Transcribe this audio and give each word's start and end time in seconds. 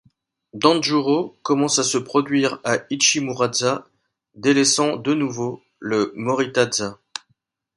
Danjūrō 0.55 1.35
commence 1.43 1.77
à 1.77 1.83
se 1.83 1.99
produire 1.99 2.59
au 2.65 2.71
Ichimura-za, 2.89 3.87
délaissant 4.33 4.97
de 4.97 5.13
nouveau 5.13 5.61
le 5.77 6.11
Morita-za. 6.15 6.97